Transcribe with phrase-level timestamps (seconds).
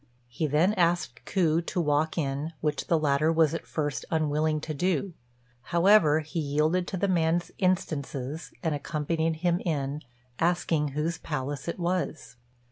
[0.29, 4.73] He then asked Ku to walk in, which the latter was at first unwilling to
[4.73, 5.13] do;
[5.65, 10.01] however, he yielded to the man's instances, and accompanied him in,
[10.39, 12.35] asking whose palace it was.